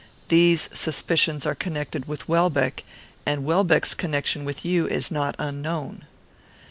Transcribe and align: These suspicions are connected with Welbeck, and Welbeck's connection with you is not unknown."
These 0.29 0.67
suspicions 0.73 1.45
are 1.45 1.53
connected 1.53 2.07
with 2.07 2.27
Welbeck, 2.27 2.83
and 3.23 3.45
Welbeck's 3.45 3.93
connection 3.93 4.43
with 4.45 4.65
you 4.65 4.87
is 4.87 5.11
not 5.11 5.35
unknown." 5.37 6.07